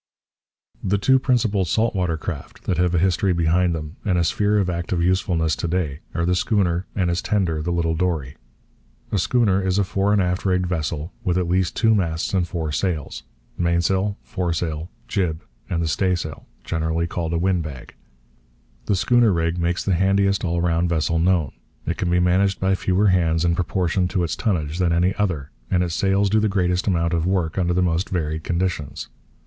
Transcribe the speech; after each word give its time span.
The 0.83 0.97
two 0.97 1.19
principal 1.19 1.63
salt 1.63 1.93
water 1.93 2.17
craft 2.17 2.63
that 2.63 2.79
have 2.79 2.95
a 2.95 2.97
history 2.97 3.33
behind 3.33 3.75
them 3.75 3.97
and 4.03 4.17
a 4.17 4.23
sphere 4.23 4.57
of 4.57 4.67
active 4.67 4.99
usefulness 5.03 5.55
to 5.57 5.67
day 5.67 5.99
are 6.15 6.25
the 6.25 6.33
schooner 6.33 6.87
and 6.95 7.11
its 7.11 7.21
tender, 7.21 7.61
the 7.61 7.69
little 7.71 7.93
dory. 7.93 8.35
A 9.11 9.19
schooner 9.19 9.61
is 9.61 9.77
a 9.77 9.83
fore 9.83 10.11
and 10.11 10.19
aft 10.19 10.43
rigged 10.43 10.65
vessel 10.65 11.13
with 11.23 11.37
at 11.37 11.47
least 11.47 11.75
two 11.75 11.93
masts 11.93 12.33
and 12.33 12.47
four 12.47 12.71
sails 12.71 13.21
mainsail, 13.59 14.17
foresail, 14.23 14.89
jib, 15.07 15.43
and 15.69 15.83
the 15.83 15.87
staysail 15.87 16.47
generally 16.63 17.05
called 17.05 17.31
a 17.33 17.37
wind 17.37 17.61
bag. 17.61 17.93
The 18.87 18.95
schooner 18.95 19.31
rig 19.31 19.59
makes 19.59 19.83
the 19.85 19.93
handiest 19.93 20.43
all 20.43 20.61
round 20.61 20.89
vessel 20.89 21.19
known. 21.19 21.51
It 21.85 21.97
can 21.97 22.09
be 22.09 22.19
managed 22.19 22.59
by 22.59 22.73
fewer 22.73 23.09
hands 23.09 23.45
in 23.45 23.53
proportion 23.53 24.07
to 24.07 24.23
its 24.23 24.35
tonnage 24.35 24.79
than 24.79 24.93
any 24.93 25.13
other, 25.17 25.51
and 25.69 25.83
its 25.83 25.93
sails 25.93 26.27
do 26.31 26.39
the 26.39 26.49
greatest 26.49 26.87
amount 26.87 27.13
of 27.13 27.27
work 27.27 27.59
under 27.59 27.75
the 27.75 27.83
most 27.83 28.09
varied 28.09 28.43
conditions. 28.43 29.07